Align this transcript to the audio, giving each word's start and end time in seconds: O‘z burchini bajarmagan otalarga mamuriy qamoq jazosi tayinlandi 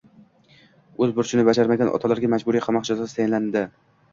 O‘z 1.05 1.13
burchini 1.19 1.45
bajarmagan 1.49 1.91
otalarga 1.99 2.33
mamuriy 2.35 2.67
qamoq 2.69 2.89
jazosi 2.91 3.17
tayinlandi 3.21 3.65